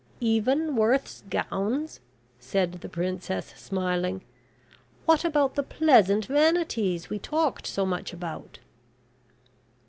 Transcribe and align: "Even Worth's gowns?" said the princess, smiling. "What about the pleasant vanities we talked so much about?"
"Even 0.19 0.75
Worth's 0.75 1.21
gowns?" 1.29 1.99
said 2.39 2.71
the 2.81 2.89
princess, 2.89 3.53
smiling. 3.55 4.23
"What 5.05 5.23
about 5.23 5.53
the 5.53 5.61
pleasant 5.61 6.25
vanities 6.25 7.11
we 7.11 7.19
talked 7.19 7.67
so 7.67 7.85
much 7.85 8.11
about?" 8.11 8.57